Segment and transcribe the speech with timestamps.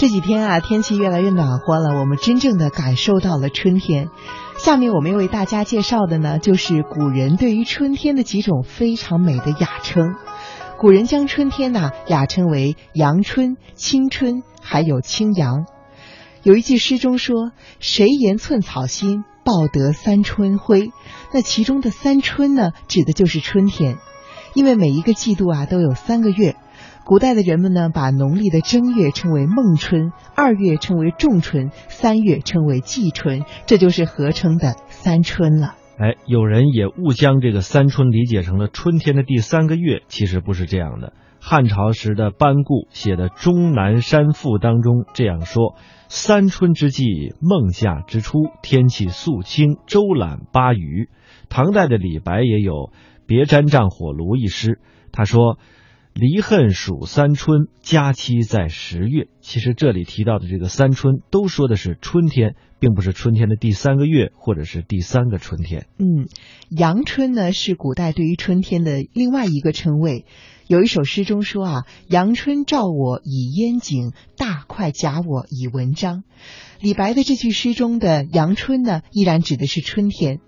[0.00, 4.08] 这几天啊，天气越来越暖和了，我们真正的感受到了春天。
[4.56, 10.14] 下面我们要为大家介绍的呢，就是古人对于春天的几种非常美的雅称。
[10.78, 15.66] 古人将春天呢雅称为阳春、青春，还有青阳。
[16.42, 20.92] 有一句诗中说：“谁言寸草心，报得三春晖。”
[21.30, 23.98] 那其中的三春呢，指的就是春天，
[24.54, 26.56] 因为每一个季度啊都有三个月。
[27.10, 35.74] 古代的人们呢，把农历的正月称为孟春，二月称为仲春，三月称为季春，这就是合称的三春了。
[35.98, 41.12] 哎，有人也误将这个三春理解成了春天的第三个月，其实不是这样的。
[41.40, 45.74] 汉朝时的班固写的《终南山赋》当中这样说
[46.06, 51.08] ：“三春之际，孟夏之初，天气肃清，周览巴渝。”
[51.50, 52.72] 唐代的李白也有
[53.26, 54.78] 《别毡帐火炉》一诗，
[55.10, 55.58] 他说。
[56.12, 59.28] 离恨属三春，佳期在十月。
[59.40, 65.86] 其实这里提到的这个三春，都说的是春天，并不是春天的第三个月，或者是第三个春天。
[65.98, 66.28] 嗯，
[66.68, 70.26] 阳春呢是古代对于春天的另外一个称谓。
[70.66, 76.22] 有一首诗中说啊：“阳春照我以烟景，大块假我以文章。”
[76.80, 80.40] 李白的这句诗中的阳春呢，依然指的是春天。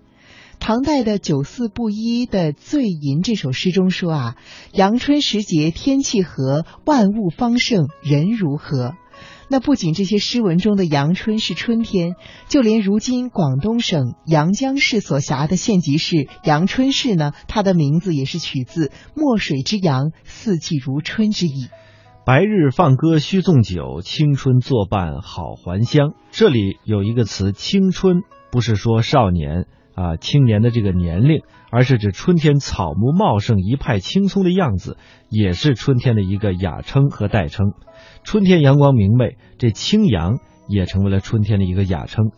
[0.63, 4.35] 唐代的九四布衣的《醉吟》这首诗中说啊，
[4.71, 8.93] 阳春时节天气和，万物方盛人如何。
[9.49, 12.15] 那不仅这些诗文中的阳春是春天，
[12.47, 21.67] 就连如今广东省阳江市所辖的县级市阳春市呢，它的名字也是取自墨水之阳，四季如春之意。
[22.25, 26.13] 白日放歌须纵酒，青春作伴好还乡。
[26.31, 29.65] 这里有一个词“青春”，不是说少年。
[29.95, 31.41] 啊，青年的这个年龄，
[31.71, 34.97] 而是指春天草木茂盛、一派青葱的样子，
[35.29, 37.73] 也是春天的一个雅称和代称。
[38.23, 42.31] 春天阳光明媚，这青阳也成为了春天的一个雅称。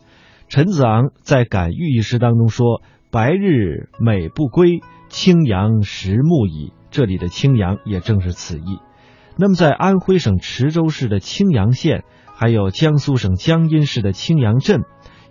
[0.48, 8.80] 陈子昂在《感遇》一诗》当中说：“白日美不归，青阳实暮矣。”这里的青阳也正是此意。
[9.38, 12.04] 那么，在安徽省池州市的青阳县，
[12.36, 14.84] 还有江苏省江阴市的青阳镇。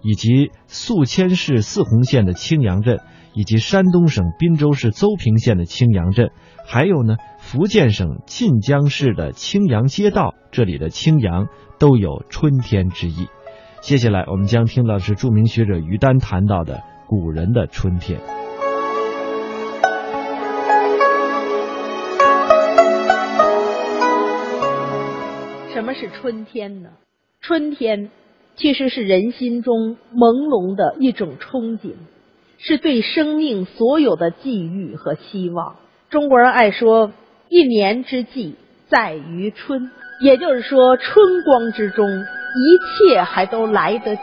[0.04, 3.00] 以及宿迁市泗洪县的青阳镇，
[3.32, 6.30] 以及山东省滨州市邹平县的青阳镇，
[6.66, 11.46] 还有呢，福建省晋江市的青阳街道，这里的青阳
[11.78, 13.28] 都有春天之意。
[13.80, 18.20] 接下来，我们将听到是著名学者于丹谈到的古人的春天。
[25.72, 26.90] 什么是春天呢？
[27.40, 28.10] 春天。
[28.56, 31.94] 其实是人心中朦胧的一种憧憬，
[32.58, 35.76] 是对生命所有的寄予和希望。
[36.08, 37.12] 中国人爱说
[37.50, 38.54] “一年之计
[38.88, 39.90] 在于春”，
[40.22, 44.22] 也就是说，春光之中，一切还都来得及。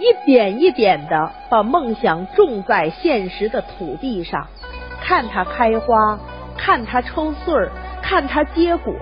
[0.00, 4.48] 一点一点的把梦想种在现实的土地上，
[5.00, 6.18] 看它开花，
[6.56, 7.70] 看它抽穗儿，
[8.02, 8.92] 看它结果，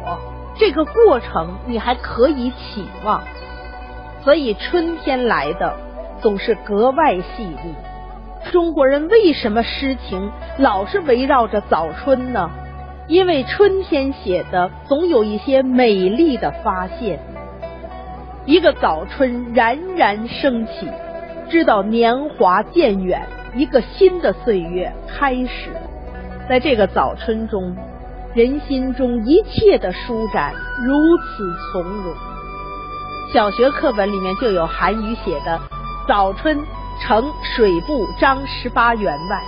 [0.58, 3.24] 这个过程你还可以期望。
[4.25, 5.75] 所以春天来的
[6.21, 7.75] 总是格外细腻。
[8.50, 12.50] 中国人为什么诗情老是围绕着早春呢？
[13.09, 17.19] 因为春天写的总有一些美丽的发现。
[18.44, 20.89] 一个早春冉冉升起，
[21.49, 25.71] 知道年华渐远，一个新的岁月开始。
[26.49, 27.77] 在这个早春中，
[28.34, 30.53] 人心中一切的舒展
[30.84, 32.31] 如此从容。
[33.32, 35.59] 小学课本里面就有韩愈写的
[36.06, 36.62] 《早春
[37.00, 39.43] 呈水部张十八员外》，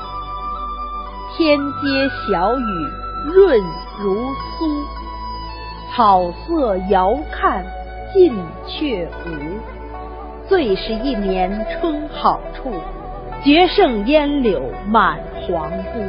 [1.36, 2.64] 天街小雨
[3.26, 3.60] 润
[4.00, 4.84] 如酥，
[5.94, 7.62] 草色遥看
[8.14, 8.34] 近
[8.66, 9.60] 却无。
[10.48, 12.72] 最是一年春好处，
[13.44, 16.00] 绝胜烟柳满皇都。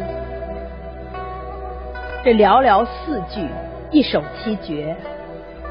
[2.23, 3.45] 这寥寥四句，
[3.91, 4.95] 一首七绝。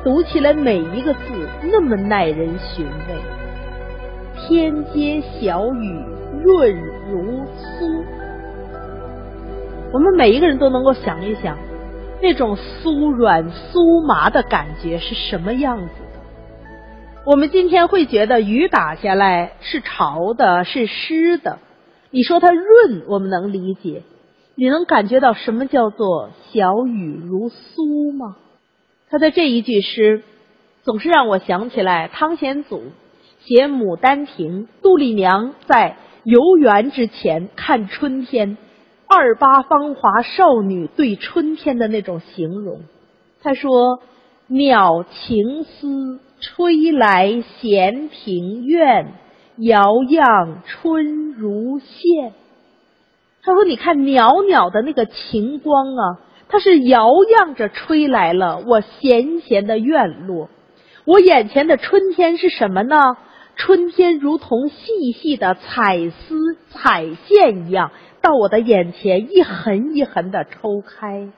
[0.04, 1.20] 读起来每一个字
[1.62, 3.17] 那么耐人寻味。
[4.37, 6.05] 天街小雨
[6.43, 6.76] 润
[7.11, 8.05] 如酥，
[9.94, 11.56] 我们每一个人都能够想一想，
[12.20, 16.20] 那种酥软酥麻的感觉是什么样子的？
[17.25, 21.58] 我们今天会觉得雨打下来是潮的，是湿的。
[22.11, 24.02] 你说它润，我们能理解。
[24.55, 28.37] 你能感觉到什么叫做小雨如酥吗？
[29.14, 30.25] 他的这一句诗，
[30.82, 32.82] 总是让我想起来汤显祖
[33.44, 38.58] 写《牡丹亭》，杜丽娘在游园之前看春天，
[39.06, 42.81] 二八芳华少女对春天的那种形容。
[43.40, 44.00] 他说
[44.50, 49.12] ：“鸟情思吹来闲庭院，
[49.58, 52.32] 遥漾春如线。
[53.44, 56.19] 他说：“你看袅袅的那个晴光啊，
[56.54, 60.48] 它是摇漾着吹来了我闲闲的院落。
[61.04, 63.16] 我眼前的春天是什么呢？
[63.56, 67.90] 春天如同细细的彩丝、彩线一样，
[68.22, 71.32] 到我的眼前一横一横的抽开。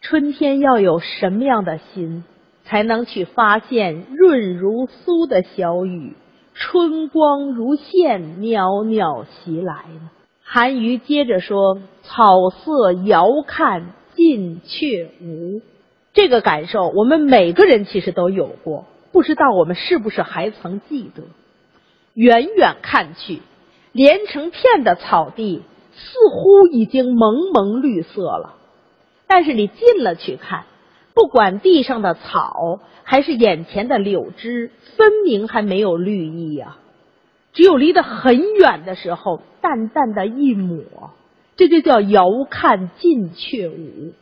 [0.00, 2.24] 春天要有什么样的心，
[2.64, 6.16] 才能去发现润如酥的小雨，
[6.54, 10.08] 春光如线，袅袅袭来呢？”
[10.42, 15.60] 韩愈接着说：“草色遥看近却无。”
[16.14, 21.24] 这个感受，我们每个人其实都有过，不知道我们是不是还曾记得？
[22.14, 23.40] 远远看去，
[23.90, 25.62] 连成片的草地
[25.92, 28.54] 似乎已经蒙蒙绿色了，
[29.26, 30.66] 但是你近了去看，
[31.14, 36.76] 不管地上的草还是眼前的柳枝，分明还没有绿意呀。
[37.52, 41.10] 只有离得很远的时候，淡淡的一抹，
[41.56, 44.12] 这就叫遥看近却无。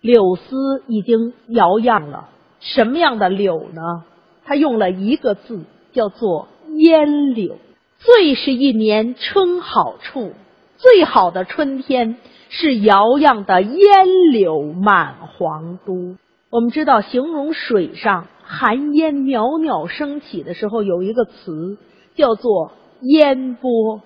[0.00, 2.28] 柳丝已经摇漾了，
[2.60, 4.04] 什么样的柳呢？
[4.44, 7.56] 他用了一个字，叫做烟柳。
[7.98, 10.32] 最是一年春好处，
[10.76, 12.16] 最好的春天
[12.48, 16.16] 是摇漾的烟柳满皇都。
[16.50, 21.78] 我们知道，形容水上寒烟袅袅升起的时候，有一个词。
[22.14, 24.02] 叫做烟波，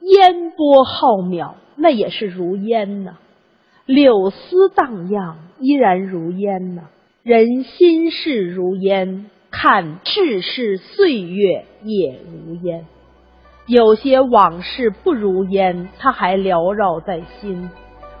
[0.00, 3.12] 烟波浩渺，那也是如烟呐；
[3.86, 6.82] 柳丝荡漾，依然如烟呐。
[7.22, 12.86] 人心事如烟，看世事岁月也如烟。
[13.66, 17.68] 有些往事不如烟，它还缭绕在心。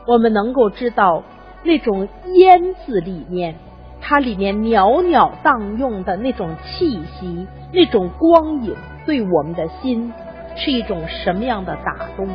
[0.06, 1.22] 我们能够知道
[1.62, 3.54] 那种烟字里面，
[4.00, 8.74] 它里面袅袅荡漾的那种气息，那种光影。
[9.06, 10.12] 对我们的心
[10.58, 12.28] 是一种什么样的打动？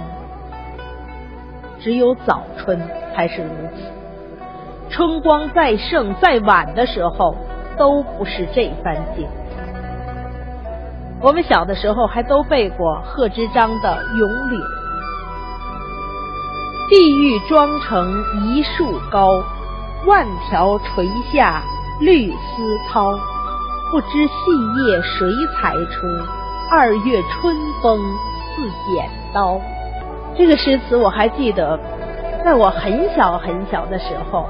[1.79, 2.81] 只有早春
[3.13, 3.91] 才是如此。
[4.89, 7.35] 春光再盛再晚的时候，
[7.77, 9.27] 都不是这番景。
[11.21, 14.59] 我们小的时候还都背过贺知章的《咏柳》
[16.89, 19.41] ：“碧玉妆成一树高，
[20.05, 21.61] 万条垂下
[22.01, 23.17] 绿丝绦。
[23.91, 26.07] 不知细叶谁裁出？”
[26.75, 27.99] 二月春风
[28.55, 29.61] 似剪刀，
[30.35, 31.79] 这个诗词我还记得，
[32.43, 34.47] 在我很小很小的时候，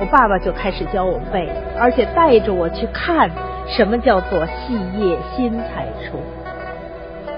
[0.00, 1.48] 我爸爸就开始教我背，
[1.78, 3.30] 而且带着我去看
[3.68, 6.18] 什么叫做细叶新裁出。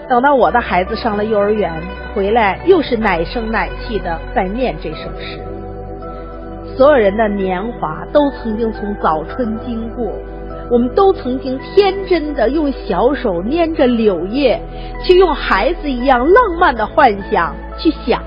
[0.08, 1.70] 等到我的孩子上了幼儿园，
[2.14, 5.38] 回来又是奶声奶气的在念这首诗。
[6.74, 10.10] 所有人的年华都曾经从早春经过。
[10.70, 14.60] 我们都曾经天真的用小手捏着柳叶，
[15.04, 18.22] 去用孩子一样浪漫的幻想去想，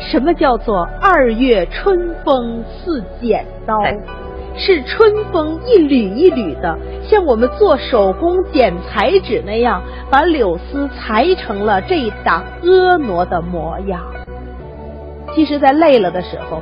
[0.00, 3.78] 什么叫做二月春风似剪刀？
[4.56, 14.00] 是春风一缕一缕的，像我们做手工剪彩纸那样，把柳丝裁成了这档婀娜的模样。
[15.34, 16.60] 其实，在累了的时候，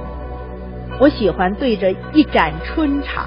[0.99, 3.27] 我喜欢对着一盏春茶。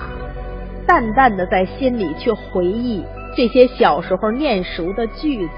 [0.87, 3.03] 淡淡的在心里去回忆
[3.35, 5.53] 这些小时候念熟的句子，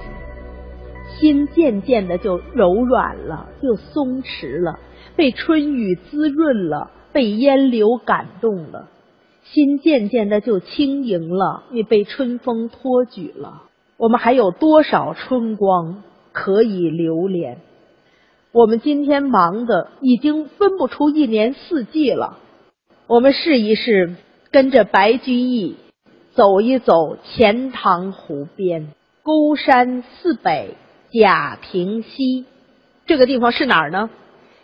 [1.19, 4.79] 心渐渐的就柔软了，就松弛了，
[5.15, 8.87] 被春雨滋润了，被烟柳感动了，
[9.43, 13.63] 心渐渐的就轻盈了，也被春风托举了。
[13.97, 17.57] 我们还有多少春光可以留恋？
[18.53, 22.37] 我们今天忙的已经分不出一年四季了，
[23.07, 24.15] 我们试一试。
[24.51, 25.75] 跟着白居易
[26.33, 28.87] 走一走钱塘湖边，
[29.23, 30.75] 孤山寺北
[31.11, 32.45] 贾平西，
[33.05, 34.09] 这个地方是哪儿呢？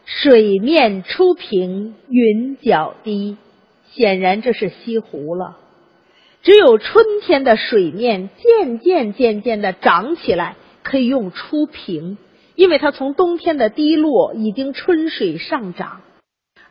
[0.06, 3.38] 水面初平云脚低，
[3.92, 5.58] 显然这是西湖了。
[6.42, 12.18] 只有春天的水面渐渐渐渐的涨起来，可以用初平，
[12.56, 16.02] 因为它从冬天的低落已经春水上涨。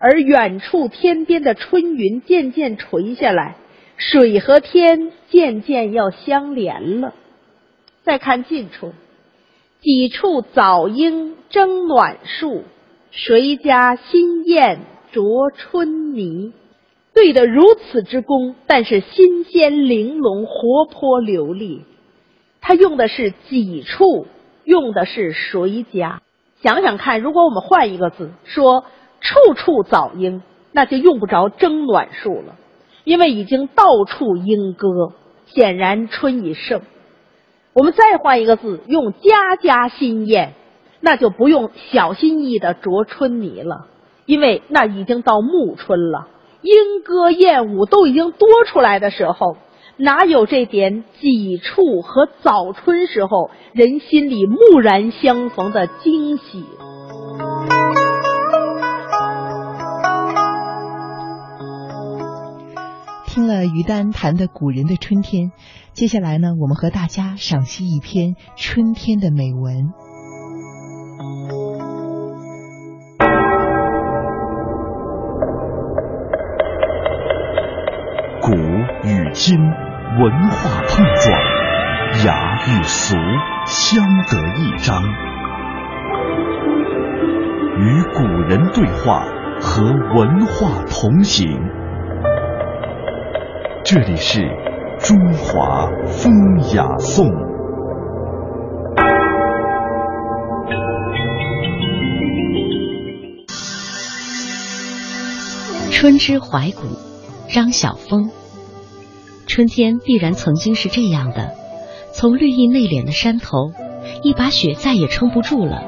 [0.05, 3.55] 而远处天边的春云渐渐垂下来，
[3.97, 7.15] 水和天渐渐要相连了。
[8.03, 8.95] 再看近处，
[9.81, 12.65] 几处早莺争暖树，
[13.13, 14.81] 谁家新燕
[15.13, 16.53] 啄春泥？
[17.15, 21.85] 对得如此之工，但是新鲜玲珑、活泼流利。
[22.61, 24.27] 他用的是几处，
[24.65, 26.23] 用的是谁家？
[26.61, 28.85] 想想看，如果我们换一个字说。
[29.23, 32.57] 处处早莺，那就用不着争暖树了。
[33.05, 35.13] 因为已经到处莺歌，
[35.47, 36.83] 显然春已盛。
[37.73, 40.55] 我们再换一个字，用家家新燕，
[41.01, 43.87] 那就不用小心翼翼的啄春泥了，
[44.27, 46.29] 因为那已经到暮春了，
[46.61, 49.57] 莺歌燕舞都已经多出来的时候，
[49.97, 56.65] 哪有这点几处和早春时候人心里蓦然相逢的惊喜？
[63.75, 65.53] 于丹谈的古人的春天，
[65.93, 69.93] 接下来呢，我们和大家赏析一篇春天的美文。
[78.43, 78.51] 古
[79.09, 83.17] 与今文化碰撞，雅与俗
[83.67, 85.03] 相得益彰，
[87.79, 89.25] 与古人对话，
[89.61, 91.82] 和文化同行。
[93.85, 94.41] 这里是
[95.01, 96.33] 中华风
[96.73, 97.27] 雅颂。
[105.91, 106.83] 春之怀古，
[107.49, 108.31] 张晓峰。
[109.49, 111.51] 春天必然曾经是这样的：
[112.15, 113.73] 从绿意内敛的山头，
[114.23, 115.83] 一把雪再也撑不住了，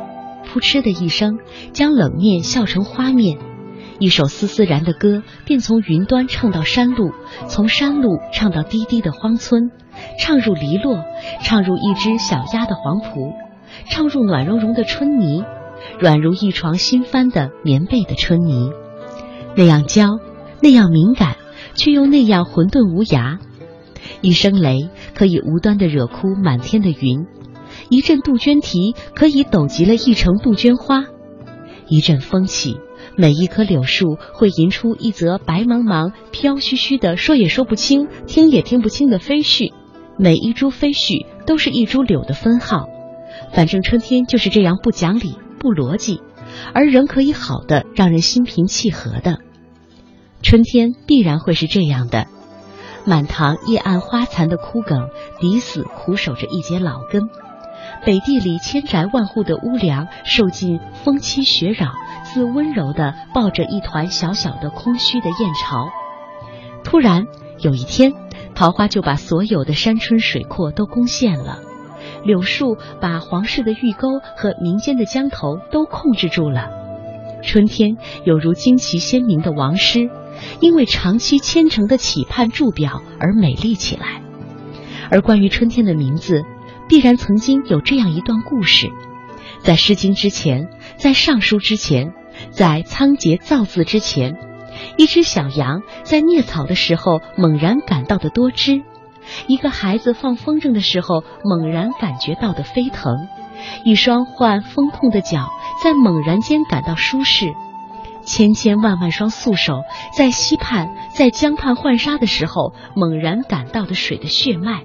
[0.52, 1.38] 扑哧的一声，
[1.72, 3.38] 将冷面笑成花面。
[3.98, 7.12] 一首丝丝然的歌，便从云端唱到山路，
[7.46, 9.70] 从山路唱到低低的荒村，
[10.18, 10.98] 唱入篱落，
[11.42, 13.32] 唱入一只小鸭的黄蒲，
[13.88, 15.44] 唱入暖融融的春泥，
[16.00, 18.72] 软如一床新翻的棉被的春泥，
[19.56, 20.18] 那样娇，
[20.60, 21.36] 那样敏感，
[21.74, 23.38] 却又那样混沌无涯。
[24.20, 27.26] 一声雷可以无端的惹哭满天的云，
[27.90, 31.04] 一阵杜鹃啼可以抖极了一城杜鹃花，
[31.88, 32.76] 一阵风起。
[33.16, 39.72] 每一棵柳树会吟出一则白茫茫、飘絮絮的，说也说不清、听也听不清的飞絮。
[40.18, 42.88] 每一株飞絮都是一株柳的分号。
[43.52, 46.20] 反正春天就是这样不讲理、不逻辑，
[46.72, 49.38] 而仍可以好的让人心平气和的。
[50.42, 52.26] 春天必然会是这样的：
[53.04, 55.08] 满塘叶暗花残的枯梗，
[55.40, 57.28] 抵死苦守着一截老根；
[58.04, 61.92] 北地里千宅万户的屋梁，受尽风欺雪扰。
[62.34, 65.90] 似温柔的抱着一团小小的空虚的燕巢，
[66.82, 67.26] 突然
[67.60, 68.12] 有一天，
[68.56, 71.60] 桃花就把所有的山春水阔都攻陷了，
[72.24, 76.70] 柳树把皇室的御沟和民间的江头都控制住了。
[77.40, 80.10] 春天有如旌旗鲜明的王师，
[80.58, 84.22] 因为长期虔诚的期盼筑表而美丽起来。
[85.08, 86.42] 而关于春天的名字，
[86.88, 88.90] 必然曾经有这样一段故事：
[89.60, 92.12] 在《诗经》之前，在《尚书》之前。
[92.50, 94.36] 在仓颉造字之前，
[94.96, 98.82] 一只小羊在啮草的时候猛然感到的多汁；
[99.46, 103.14] 一个孩子放风筝的时候猛然感觉到的飞腾；
[103.84, 105.48] 一双患风痛的脚
[105.82, 107.48] 在猛然间感到舒适；
[108.24, 109.82] 千千万万双素手
[110.16, 114.84] 在溪畔、在江畔浣纱的时候猛然感到的水的血脉。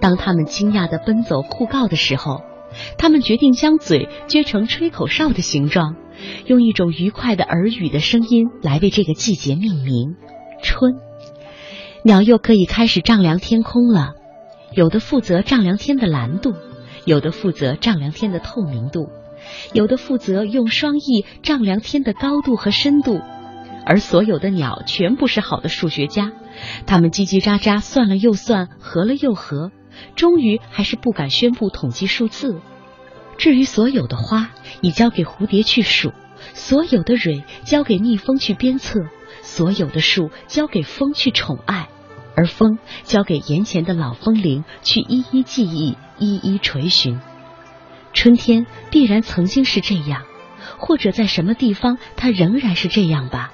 [0.00, 2.42] 当他们惊讶地奔走互告的时候，
[2.98, 5.96] 他们决定将嘴撅成吹口哨的形状。
[6.46, 10.14] 用一种愉快的耳语的声音来为这个季节命名，
[10.62, 10.94] 春。
[12.02, 14.14] 鸟又可以开始丈量天空了，
[14.72, 16.54] 有的负责丈量天的蓝度，
[17.04, 19.08] 有的负责丈量天的透明度，
[19.72, 23.20] 有的负责用双翼丈量天的高度和深度。
[23.84, 26.32] 而所有的鸟全部是好的数学家，
[26.86, 29.72] 他们叽叽喳喳算了又算，合了又合，
[30.16, 32.60] 终于还是不敢宣布统计数字。
[33.36, 36.10] 至于所有的花，已交给蝴蝶去数；
[36.54, 39.00] 所有的蕊交给蜜蜂去鞭策；
[39.42, 41.88] 所有的树交给风去宠爱，
[42.36, 47.20] 而风交给眼前的老风铃去一一记忆、一一垂询。
[48.12, 50.22] 春天必然曾经是这样，
[50.78, 53.52] 或者在什么地方，它仍然是这样吧。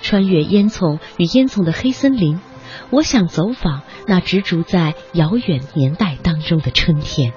[0.00, 2.38] 穿越烟囱与烟囱的黑森林，
[2.90, 7.32] 我想走访那植株在遥远年代当中的春天。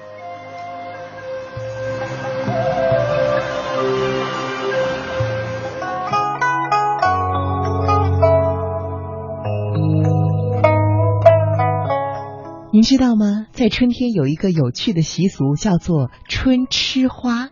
[12.74, 13.46] 您知道吗？
[13.52, 17.50] 在春天有一个有趣的习俗，叫做春吃花。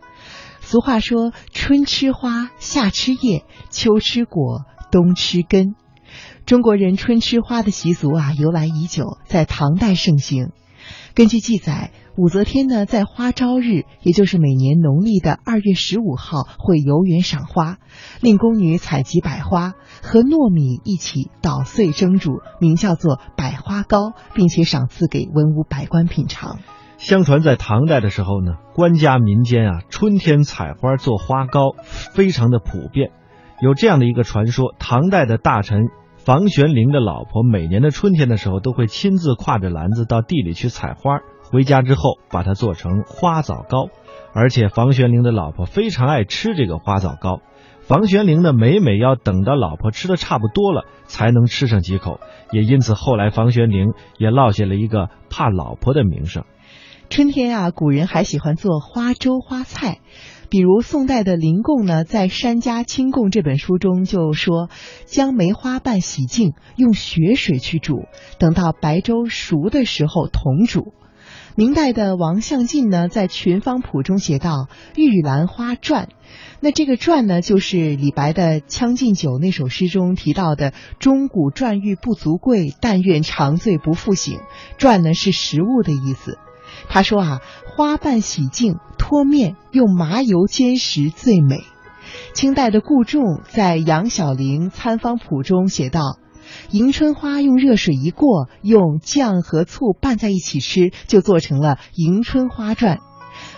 [0.59, 5.75] 俗话说：“春吃花，夏吃叶，秋吃果，冬吃根。”
[6.51, 10.49] 中国人春吃花的习俗啊，由来已久，在唐代盛行。
[11.15, 17.77] 根据记载，武则天呢在花朝日，也就是每年农历的二月十五号，会游园赏花，
[18.19, 26.57] 令宫女采集百花，和糯米一起捣碎蒸煮，名叫做百花糕，并且赏赐给文武百官品尝。
[26.97, 33.11] 相传在唐代的时候呢，官家民间啊，春天采花做花糕非常的普遍。
[33.61, 35.83] 有这样的一个传说：唐代的大臣
[36.23, 43.89] 房玄龄的老婆，每年的春天的时候，都会亲自挎着篮子到地里去采花，回家之后把它做成花枣糕。
[44.31, 47.41] 而且房玄龄的老婆非常爱吃这个花枣糕，
[47.79, 52.19] 房玄龄呢，每每要等到老婆吃的差不多了，才能吃上几口。
[52.51, 56.43] 也因此，后来房玄龄也落下了一个怕老婆的名声。
[57.11, 59.99] 春天啊，古人还喜欢做花粥、花菜，
[60.49, 64.69] 比如宋代的林贡呢，在《山家清供》这本书中就说，
[65.03, 68.05] 将梅花瓣洗净，用雪水去煮，
[68.39, 70.93] 等到白粥熟的时候同煮。
[71.57, 76.07] 明代的王相进呢，在《群芳谱》中写道：“玉兰花传”，
[76.61, 84.39] 那这个“传”呢，就是李白的《将进酒》那首诗中提到的“钟鼓馔玉不足贵，但愿长醉不复醒”。
[84.79, 86.37] 馔呢是食物的意思。
[86.89, 91.63] 他说啊，花瓣洗净脱面，用麻油煎食最美。
[92.33, 96.17] 清代的顾仲在《杨小玲参方谱》中写道
[96.71, 102.99] ：“迎春花用热水一过，用酱和醋拌在一起吃，就做成了迎春花传。”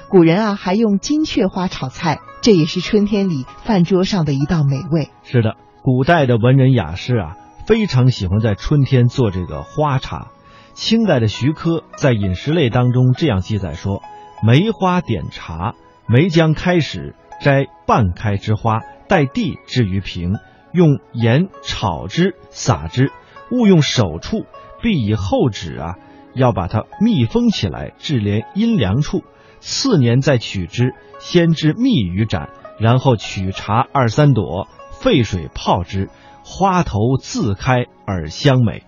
[0.10, 5.10] 古人啊，还用金雀花炒菜，这也是春天里饭桌上的一道美味。
[5.24, 10.28] 是的，古代的文人雅士啊，非常喜欢在春天做这个花茶。
[10.74, 14.02] 清代的徐科在《饮食类》当中这样记载说
[14.44, 15.76] ：“梅花点茶，
[16.08, 20.34] 梅将开始摘半开之花，待地置于瓶，
[20.72, 23.12] 用盐炒之，撒之，
[23.52, 24.46] 勿用手触，
[24.82, 25.96] 必以厚纸啊，
[26.34, 29.24] 要把它密封起来，置连阴凉处。
[29.60, 32.50] 次年再取之，先知密于盏，
[32.80, 36.10] 然后取茶二三朵，沸水泡之，
[36.44, 38.84] 花头自开而香美。”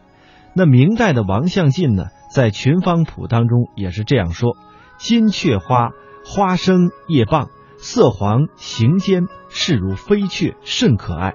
[0.57, 4.55] 那明代的王相进呢，在《群芳谱》当中也是这样说
[4.97, 5.89] ：“金雀花，
[6.25, 11.33] 花生叶棒，色黄形尖，势如飞雀，甚可爱。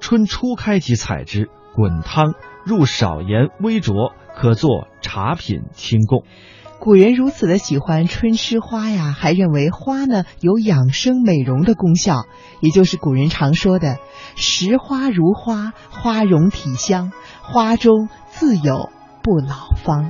[0.00, 2.32] 春初开即采之，滚汤，
[2.64, 6.24] 入少盐微浊，可作茶品清供。”
[6.78, 12.24] 古人如此的喜欢春吃花呀，还认为花呢有养生美容的功效，
[12.60, 13.96] 也就是古人常说的
[14.36, 17.12] “食花如花，花容体香”。
[17.40, 18.90] 花中自有
[19.22, 20.04] 不老方。